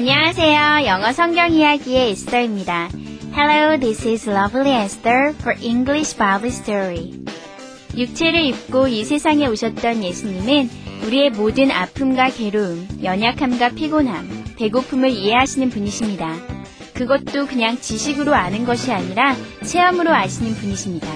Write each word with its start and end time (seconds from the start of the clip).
안녕하세요. 0.00 0.86
영어 0.86 1.12
성경 1.12 1.52
이야기의 1.52 2.12
에스더입니다. 2.12 2.88
Hello, 3.36 3.78
this 3.78 4.08
is 4.08 4.30
Lovely 4.30 4.82
Esther 4.82 5.34
for 5.34 5.54
English 5.60 6.16
Bible 6.16 6.48
Story. 6.48 7.12
육체를 7.94 8.40
입고 8.46 8.88
이 8.88 9.04
세상에 9.04 9.46
오셨던 9.46 10.02
예수님은 10.02 10.70
우리의 11.04 11.28
모든 11.32 11.70
아픔과 11.70 12.30
괴로움, 12.30 12.88
연약함과 13.04 13.74
피곤함, 13.74 14.54
배고픔을 14.58 15.10
이해하시는 15.10 15.68
분이십니다. 15.68 16.34
그것도 16.94 17.44
그냥 17.44 17.78
지식으로 17.78 18.32
아는 18.32 18.64
것이 18.64 18.90
아니라 18.90 19.36
체험으로 19.66 20.14
아시는 20.14 20.54
분이십니다. 20.54 21.08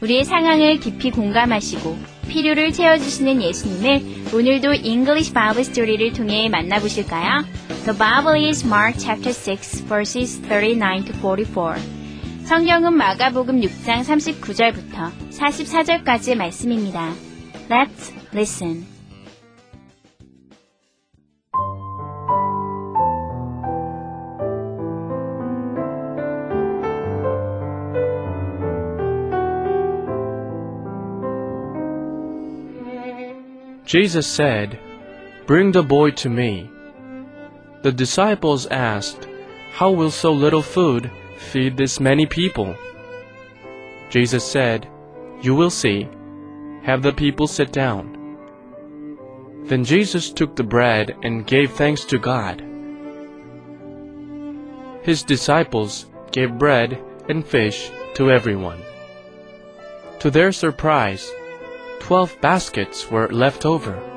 우리의 0.00 0.24
상황을 0.24 0.80
깊이 0.80 1.10
공감하시고 1.10 1.98
필요를 2.28 2.72
채워주시는 2.72 3.42
예수님을 3.42 4.34
오늘도 4.34 4.76
English 4.76 5.34
Bible 5.34 5.60
Story를 5.60 6.14
통해 6.14 6.48
만나보실까요? 6.48 7.63
The 7.85 7.93
Bible 7.93 8.35
is 8.35 8.63
Mark 8.63 8.95
chapter 8.99 9.33
6 9.33 9.81
verses 9.81 10.37
39 10.47 11.05
to 11.05 11.13
44. 11.13 11.77
성경은 12.45 12.93
마가복음 12.93 13.61
6장 13.61 14.03
39절부터 14.03 15.11
44절까지의 15.29 16.35
말씀입니다. 16.35 17.13
Let's 17.69 18.11
listen. 18.33 18.85
Jesus 33.89 34.27
said, 34.27 34.77
Bring 35.47 35.71
the 35.71 35.81
boy 35.81 36.11
to 36.11 36.29
me. 36.29 36.69
The 37.84 37.92
disciples 37.92 38.64
asked, 38.68 39.28
How 39.74 39.90
will 39.90 40.10
so 40.10 40.32
little 40.32 40.62
food 40.62 41.10
feed 41.36 41.76
this 41.76 42.00
many 42.00 42.24
people? 42.24 42.74
Jesus 44.08 44.42
said, 44.42 44.88
You 45.42 45.54
will 45.54 45.68
see. 45.68 46.08
Have 46.84 47.02
the 47.02 47.12
people 47.12 47.46
sit 47.46 47.72
down. 47.72 48.16
Then 49.66 49.84
Jesus 49.84 50.30
took 50.30 50.56
the 50.56 50.62
bread 50.62 51.14
and 51.24 51.46
gave 51.46 51.72
thanks 51.72 52.06
to 52.06 52.16
God. 52.16 52.64
His 55.02 55.22
disciples 55.22 56.06
gave 56.32 56.58
bread 56.58 56.98
and 57.28 57.46
fish 57.46 57.90
to 58.14 58.30
everyone. 58.30 58.80
To 60.20 60.30
their 60.30 60.52
surprise, 60.52 61.30
twelve 62.00 62.34
baskets 62.40 63.10
were 63.10 63.28
left 63.28 63.66
over. 63.66 64.13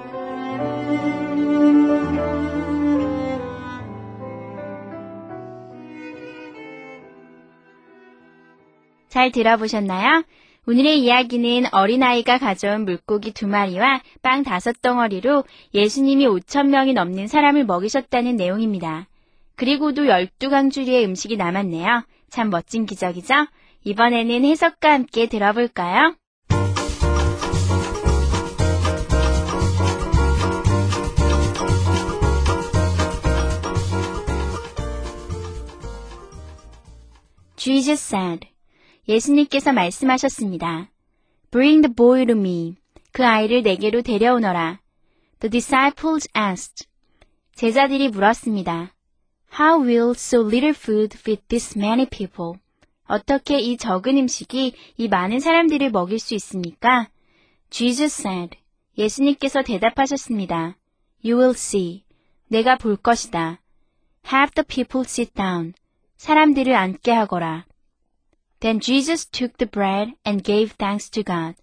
잘 9.10 9.32
들어보셨나요? 9.32 10.24
오늘의 10.68 11.00
이야기는 11.00 11.74
어린아이가 11.74 12.40
가져온 12.40 12.84
물고기 12.84 13.32
두 13.32 13.48
마리와 13.48 14.02
빵 14.22 14.44
다섯 14.44 14.82
덩어리로 14.82 15.46
예수님이 15.74 16.28
5천 16.28 16.68
명이 16.68 16.94
넘는 16.94 17.28
사람을 17.28 17.66
먹이셨다는 17.66 18.36
내용입니다. 18.36 19.08
그리고도 19.56 20.08
열두 20.08 20.50
강주리의 20.50 21.06
음식이 21.06 21.38
남았네요. 21.38 22.04
참 22.30 22.50
멋진 22.50 22.86
기적이죠? 22.86 23.48
이번에는 23.86 24.44
해석과 24.44 24.92
함께 24.92 25.28
들어볼까요? 25.28 26.16
Jesus 37.56 38.00
said, 38.00 38.48
예수님께서 39.08 39.72
말씀하셨습니다. 39.72 40.90
Bring 41.52 41.82
the 41.82 41.94
boy 41.94 42.26
to 42.26 42.36
me. 42.38 42.76
그 43.12 43.26
아이를 43.26 43.62
내게로 43.64 44.02
데려오너라. 44.02 44.80
The 45.40 45.50
disciples 45.50 46.28
asked. 46.38 46.88
제자들이 47.56 48.10
물었습니다. 48.10 48.94
How 49.60 49.82
will 49.82 50.12
so 50.12 50.42
little 50.42 50.76
food 50.76 51.18
feed 51.18 51.42
this 51.48 51.78
many 51.78 52.06
people? 52.06 52.60
어떻게 53.06 53.60
이 53.60 53.78
적은 53.78 54.18
음식이 54.18 54.74
이 54.98 55.08
많은 55.08 55.40
사람들을 55.40 55.92
먹일 55.92 56.20
수 56.20 56.36
있습니까? 56.36 57.10
Jesus 57.70 58.22
said. 58.22 58.58
예수님께서 58.98 59.62
대답하셨습니다. 59.62 60.76
You 61.24 61.38
will 61.40 61.56
see. 61.56 62.04
내가 62.50 62.78
볼 62.78 62.98
것이다. 62.98 63.62
Have 64.32 64.52
the 64.56 64.66
people 64.68 65.06
sit 65.08 65.34
down. 65.34 65.74
사람들을 66.18 66.76
앉게 66.76 67.12
하거라. 67.12 67.66
Then 68.60 68.80
Jesus 68.80 69.26
took 69.26 69.58
the 69.58 69.70
bread 69.70 70.14
and 70.26 70.44
gave 70.44 70.76
thanks 70.78 71.10
to 71.12 71.24
God. 71.24 71.56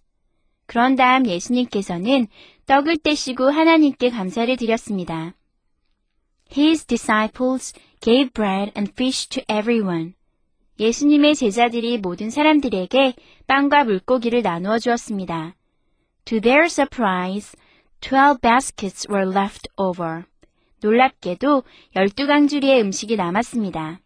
그런 0.67 0.97
다음 0.97 1.27
예수님께서는 1.27 2.29
떡을 2.67 2.99
떼시고 2.99 3.51
하나님께 3.51 4.11
감사를 4.11 4.57
드렸습니다. 4.57 5.35
His 6.57 6.87
disciples 6.87 7.75
gave 8.01 8.31
bread 8.33 8.73
and 8.77 8.93
fish 8.93 9.29
to 9.29 9.43
everyone. 9.49 10.15
예수님의 10.79 11.35
제자들이 11.35 11.99
모든 11.99 12.31
사람들에게 12.31 13.15
빵과 13.47 13.85
물고기를 13.85 14.43
나누어 14.43 14.79
주었습니다. 14.79 15.55
To 16.25 16.41
their 16.41 16.67
surprise, 16.67 17.57
12 18.01 18.41
baskets 18.41 19.07
were 19.11 19.31
left 19.31 19.69
over. 19.77 20.25
놀랍게도 20.83 21.63
12강주리의 21.97 22.81
음식이 22.81 23.17
남았습니다. 23.17 24.01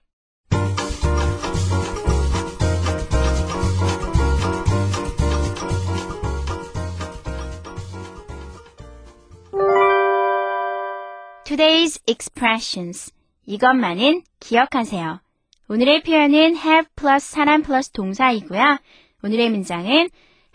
Today's 11.48 11.98
expressions. 12.06 13.10
이것만은 13.46 14.22
기억하세요. 14.38 15.22
오늘의 15.70 16.02
표현은 16.02 16.54
have 16.58 16.90
플러스 16.94 17.30
사람 17.30 17.62
플러스 17.62 17.90
동사이고요. 17.92 18.76
오늘의 19.22 19.48
문장은 19.48 20.10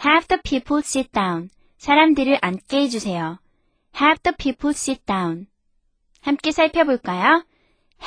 have 0.05 0.27
the 0.27 0.39
people 0.43 0.83
sit 0.85 1.11
down. 1.11 1.49
사람들을 1.79 2.37
앉게 2.39 2.81
해주세요. 2.81 3.39
have 3.99 4.19
the 4.21 4.35
people 4.37 4.69
sit 4.69 5.03
down. 5.07 5.47
함께 6.21 6.51
살펴볼까요? 6.51 7.43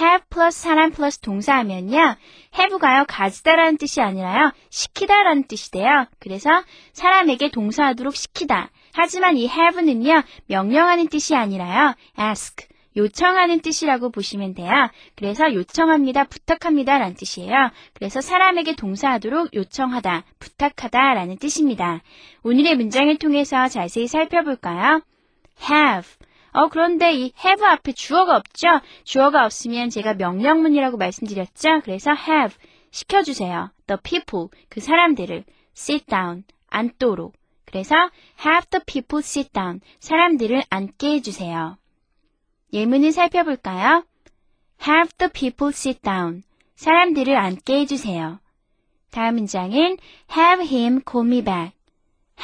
have 0.00 0.24
플러스 0.30 0.62
사람 0.62 0.92
플러스 0.92 1.18
동사하면요. 1.18 2.14
have가요, 2.56 3.06
가지다라는 3.08 3.78
뜻이 3.78 4.00
아니라요, 4.00 4.53
시키다라는 4.70 5.48
뜻이 5.48 5.72
돼요. 5.72 6.06
그래서 6.20 6.62
사람에게 6.92 7.50
동사하도록 7.50 8.14
시키다. 8.14 8.70
하지만 8.92 9.36
이 9.36 9.48
have는요, 9.48 10.22
명령하는 10.47 11.08
뜻이 11.08 11.34
아니라요, 11.34 11.97
ask. 12.16 12.75
요청하는 12.96 13.60
뜻이라고 13.60 14.10
보시면 14.10 14.54
돼요. 14.54 14.71
그래서 15.15 15.53
요청합니다, 15.53 16.24
부탁합니다 16.24 16.98
라는 16.98 17.15
뜻이에요. 17.15 17.71
그래서 17.92 18.21
사람에게 18.21 18.74
동사하도록 18.74 19.54
요청하다, 19.54 20.24
부탁하다 20.38 21.15
라는 21.15 21.36
뜻입니다. 21.36 22.03
오늘의 22.42 22.76
문장을 22.76 23.16
통해서 23.18 23.68
자세히 23.68 24.06
살펴볼까요? 24.06 25.03
have. 25.62 26.16
어, 26.53 26.68
그런데 26.68 27.12
이 27.12 27.32
have 27.44 27.65
앞에 27.66 27.92
주어가 27.92 28.36
없죠? 28.36 28.80
주어가 29.04 29.44
없으면 29.44 29.91
제가 29.91 30.15
명령문이라고 30.15 30.97
말씀드렸죠? 30.97 31.82
그래서 31.84 32.12
have. 32.12 32.56
시켜주세요. 32.91 33.71
the 33.86 33.98
people. 34.03 34.48
그 34.71 34.80
사람들을 34.80 35.44
sit 35.76 36.06
down. 36.06 36.44
앉도록. 36.71 37.34
그래서 37.66 37.94
have 38.41 38.68
the 38.71 38.82
people 38.86 39.21
sit 39.21 39.50
down. 39.53 39.80
사람들을 39.98 40.62
앉게 40.71 41.09
해주세요. 41.16 41.76
예문을 42.72 43.13
살펴볼까요? 43.13 44.04
Have 44.86 45.13
the 45.18 45.30
people 45.33 45.72
sit 45.72 46.01
down. 46.03 46.42
사람들을 46.74 47.36
앉게 47.36 47.80
해주세요. 47.80 48.39
다음 49.10 49.36
문장은 49.36 49.97
Have 50.36 50.66
him 50.66 51.01
call 51.10 51.27
me 51.27 51.42
back. 51.42 51.72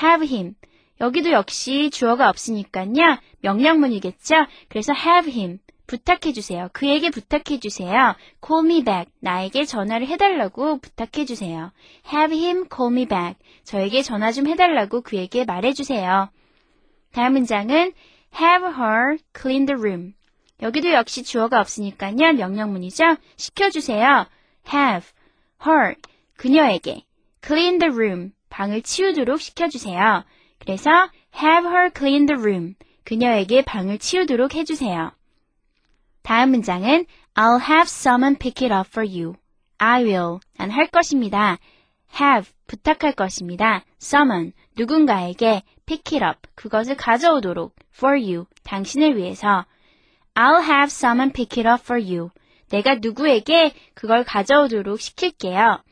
Have 0.02 0.26
him. 0.26 0.54
여기도 1.00 1.32
역시 1.32 1.90
주어가 1.90 2.28
없으니까요. 2.28 3.18
명령문이겠죠? 3.40 4.46
그래서 4.68 4.92
have 4.94 5.30
him. 5.30 5.58
부탁해주세요. 5.86 6.70
그에게 6.72 7.10
부탁해주세요. 7.10 8.14
call 8.46 8.64
me 8.64 8.82
back. 8.84 9.12
나에게 9.20 9.64
전화를 9.64 10.06
해달라고 10.06 10.78
부탁해주세요. 10.78 11.72
have 12.10 12.38
him 12.38 12.64
call 12.74 12.92
me 12.92 13.04
back. 13.06 13.34
저에게 13.64 14.02
전화 14.02 14.32
좀 14.32 14.46
해달라고 14.46 15.02
그에게 15.02 15.44
말해주세요. 15.44 16.30
다음 17.12 17.32
문장은 17.32 17.92
have 18.34 18.64
her 18.64 19.18
clean 19.36 19.66
the 19.66 19.78
room. 19.78 20.14
여기도 20.60 20.92
역시 20.92 21.22
주어가 21.22 21.60
없으니까요. 21.60 22.34
명령문이죠. 22.34 23.16
시켜주세요. 23.36 24.26
have 24.72 25.08
her 25.66 25.94
그녀에게 26.36 27.02
clean 27.44 27.78
the 27.78 27.92
room 27.92 28.32
방을 28.48 28.82
치우도록 28.82 29.40
시켜주세요. 29.40 30.24
그래서 30.58 30.90
have 31.42 31.68
her 31.68 31.90
clean 31.96 32.26
the 32.26 32.40
room 32.40 32.74
그녀에게 33.04 33.62
방을 33.62 33.98
치우도록 33.98 34.54
해주세요. 34.54 35.12
다음 36.22 36.50
문장은 36.50 37.06
I'll 37.34 37.60
have 37.60 37.86
someone 37.86 38.36
pick 38.38 38.64
it 38.64 38.72
up 38.72 38.88
for 38.88 39.08
you. 39.08 39.34
I 39.78 40.04
will. 40.04 40.38
난 40.58 40.70
할 40.70 40.86
것입니다. 40.86 41.58
have. 42.20 42.52
부탁할 42.68 43.14
것입니다. 43.14 43.84
someone. 44.00 44.52
누군가에게 44.76 45.62
pick 45.86 46.16
it 46.16 46.24
up. 46.24 46.48
그것을 46.54 46.96
가져오도록 46.96 47.74
for 47.94 48.18
you. 48.18 48.46
당신을 48.64 49.16
위해서. 49.16 49.64
I'll 50.34 50.62
have 50.62 50.90
someone 50.90 51.32
pick 51.32 51.62
it 51.62 51.68
up 51.68 51.82
for 51.82 52.02
you. 52.02 52.30
내가 52.70 52.94
누구에게 52.96 53.74
그걸 53.94 54.24
가져오도록 54.24 55.00
시킬게요. 55.00 55.82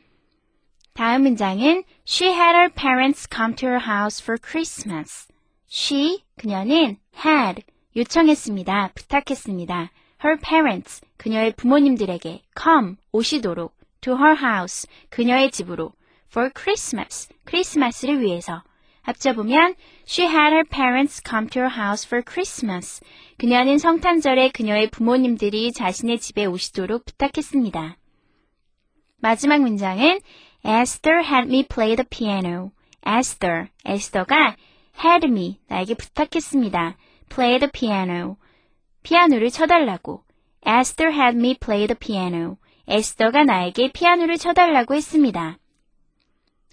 다음 0.93 1.21
문장은 1.21 1.83
She 2.07 2.33
had 2.33 2.55
her 2.55 2.69
parents 2.69 3.27
come 3.33 3.55
to 3.55 3.69
her 3.69 3.85
house 3.87 4.21
for 4.21 4.37
Christmas. 4.41 5.27
She, 5.69 6.23
그녀는 6.37 6.97
had, 7.23 7.63
요청했습니다. 7.95 8.91
부탁했습니다. 8.95 9.91
Her 10.23 10.39
parents, 10.39 11.01
그녀의 11.17 11.53
부모님들에게 11.53 12.41
come, 12.61 12.95
오시도록 13.11 13.73
to 14.01 14.15
her 14.15 14.35
house, 14.43 14.89
그녀의 15.09 15.51
집으로 15.51 15.93
for 16.29 16.49
Christmas, 16.53 17.29
크리스마스를 17.45 18.19
위해서. 18.21 18.63
합쳐보면 19.01 19.75
She 20.07 20.27
had 20.27 20.53
her 20.53 20.63
parents 20.63 21.21
come 21.27 21.47
to 21.49 21.61
her 21.61 21.75
house 21.75 22.05
for 22.05 22.23
Christmas. 22.23 23.01
그녀는 23.37 23.77
성탄절에 23.77 24.49
그녀의 24.49 24.89
부모님들이 24.89 25.71
자신의 25.71 26.19
집에 26.19 26.45
오시도록 26.45 27.05
부탁했습니다. 27.05 27.97
마지막 29.17 29.61
문장은 29.61 30.19
Esther 30.65 31.23
had 31.23 31.47
me 31.47 31.65
play 31.67 31.95
the 31.95 32.05
piano. 32.07 32.71
Esther, 33.05 33.69
에스더가 33.85 34.55
had 35.03 35.27
me, 35.27 35.59
나에게 35.67 35.95
부탁했습니다. 35.95 36.97
play 37.29 37.59
the 37.59 37.71
piano. 37.71 38.37
피아노를 39.03 39.49
쳐달라고. 39.49 40.23
Esther 40.65 41.11
had 41.13 41.37
me 41.37 41.55
play 41.57 41.87
the 41.87 41.97
piano. 41.97 42.57
에스더가 42.87 43.45
나에게 43.45 43.91
피아노를 43.91 44.37
쳐달라고 44.37 44.95
했습니다. 44.95 45.57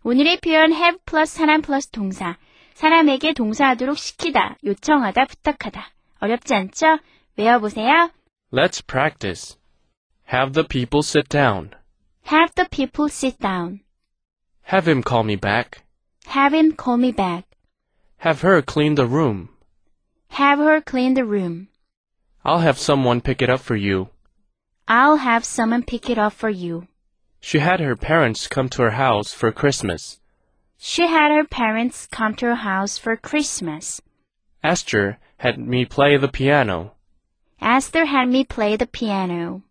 오늘의 0.03 0.41
표현 0.41 0.73
have 0.73 0.99
플러스 1.05 1.35
사람 1.35 1.61
플러스 1.61 1.89
동사. 1.89 2.37
사람에게 2.73 3.33
동사하도록 3.33 3.97
시키다, 3.97 4.57
요청하다, 4.63 5.25
부탁하다. 5.25 5.89
어렵지 6.19 6.53
않죠? 6.53 6.99
외워보세요. 7.37 8.09
Let's 8.51 8.85
practice. 8.85 9.57
Have 10.31 10.53
the 10.53 10.67
people 10.67 10.99
sit 10.99 11.29
down. 11.29 11.71
Have 12.25 12.53
the 12.55 12.67
people 12.69 13.09
sit 13.09 13.37
down. 13.39 13.81
Have 14.71 14.89
him 14.89 15.03
call 15.03 15.23
me 15.23 15.35
back. 15.35 15.83
Have 16.27 16.57
him 16.57 16.75
call 16.75 16.97
me 16.97 17.11
back. 17.11 17.45
Have 18.19 18.41
her 18.41 18.61
clean 18.61 18.95
the 18.95 19.05
room. 19.05 19.49
Have 20.29 20.59
her 20.59 20.81
clean 20.81 21.13
the 21.13 21.25
room. 21.25 21.67
I'll 22.45 22.59
have 22.59 22.77
someone 22.77 23.21
pick 23.21 23.41
it 23.41 23.49
up 23.49 23.61
for 23.61 23.75
you. 23.75 24.09
I'll 24.87 25.17
have 25.17 25.45
someone 25.45 25.83
pick 25.83 26.09
it 26.09 26.17
up 26.17 26.33
for 26.33 26.49
you. 26.49 26.87
She 27.39 27.59
had 27.59 27.79
her 27.79 27.95
parents 27.95 28.47
come 28.47 28.69
to 28.69 28.83
her 28.83 28.91
house 28.91 29.33
for 29.33 29.51
Christmas. 29.51 30.19
She 30.77 31.07
had 31.07 31.31
her 31.31 31.45
parents 31.45 32.07
come 32.07 32.35
to 32.35 32.45
her 32.47 32.55
house 32.55 32.97
for 32.97 33.15
Christmas. 33.15 34.01
Esther 34.63 35.17
had 35.37 35.57
me 35.57 35.85
play 35.85 36.17
the 36.17 36.27
piano. 36.27 36.93
Esther 37.61 38.05
had 38.05 38.29
me 38.29 38.43
play 38.43 38.75
the 38.77 38.87
piano. 38.87 39.61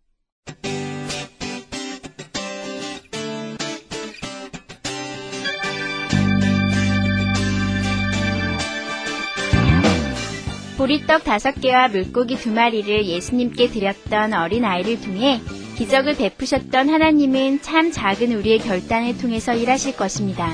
보리떡 10.77 11.23
다섯 11.23 11.53
개와 11.61 11.87
물고기 11.87 12.35
두 12.35 12.51
마리를 12.51 13.05
예수님께 13.05 13.67
드렸던 13.67 14.33
어린 14.33 14.65
아이를 14.65 14.99
통해 14.99 15.39
기적을 15.78 16.16
베푸셨던 16.16 16.88
하나님은 16.88 17.62
참 17.62 17.92
작은 17.92 18.32
우리의 18.32 18.58
결단을 18.58 19.16
통해서 19.16 19.54
일하실 19.54 19.96
것입니다. 19.96 20.52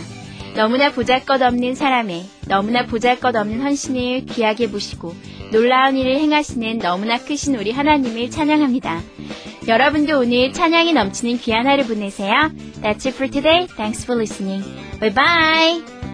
너무나 0.55 0.93
보잘것없는 0.93 1.75
사람의 1.75 2.27
너무나 2.47 2.85
보잘것없는 2.85 3.63
헌신을 3.63 4.27
귀하게 4.27 4.71
보시고 4.71 5.15
놀라운 5.51 5.97
일을 5.97 6.17
행하시는 6.17 6.79
너무나 6.79 7.19
크신 7.19 7.57
우리 7.57 7.73
하나님을 7.73 8.31
찬양합니다. 8.31 9.01
여러분도 9.67 10.21
오늘 10.21 10.53
찬양이 10.53 10.93
넘치는 10.93 11.39
귀한 11.39 11.67
하루 11.67 11.85
보내세요. 11.85 12.51
That's 12.83 13.07
it 13.07 13.15
for 13.15 13.31
today. 13.31 13.67
Thanks 13.77 14.05
for 14.05 14.21
listening. 14.21 14.63
Bye 15.01 15.15
bye. 15.15 16.14